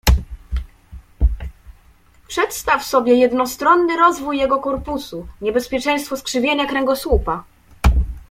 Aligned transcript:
"Przedstaw 2.27 2.83
sobie 2.83 3.15
jednostronny 3.15 3.97
rozwój 3.97 4.37
jego 4.37 4.59
korpusu, 4.61 5.17
grożące 5.17 5.33
niebezpieczeństwo 5.45 6.17
skrzywienia 6.17 6.65
kręgosłupa." 6.65 7.43